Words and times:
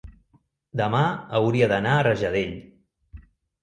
demà 0.81 1.03
hauria 1.43 1.71
d'anar 1.75 1.95
a 1.99 2.03
Rajadell. 2.11 2.61